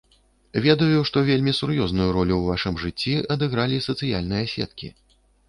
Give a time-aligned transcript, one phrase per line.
[0.65, 4.93] Ведаю, што вельмі сур'ёзную ролю ў вашым жыцці адыгралі сацыяльныя сеткі.